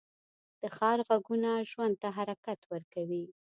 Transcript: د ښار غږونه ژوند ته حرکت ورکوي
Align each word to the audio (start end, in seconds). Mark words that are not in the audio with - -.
د 0.61 0.63
ښار 0.75 0.99
غږونه 1.07 1.49
ژوند 1.69 1.95
ته 2.01 2.07
حرکت 2.17 2.59
ورکوي 2.71 3.25